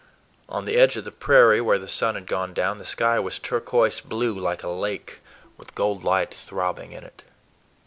On 0.49 0.65
the 0.65 0.77
edge 0.77 0.97
of 0.97 1.03
the 1.03 1.11
prairie, 1.11 1.61
where 1.61 1.77
the 1.77 1.87
sun 1.87 2.15
had 2.15 2.25
gone 2.25 2.55
down, 2.55 2.79
the 2.79 2.87
sky 2.87 3.19
was 3.19 3.37
turquoise 3.37 3.99
blue, 4.01 4.33
like 4.33 4.63
a 4.63 4.67
lake, 4.69 5.19
with 5.59 5.75
gold 5.75 6.03
light 6.03 6.33
throbbing 6.33 6.91
in 6.91 7.03
it. 7.03 7.21